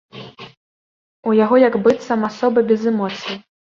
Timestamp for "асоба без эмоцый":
2.31-3.35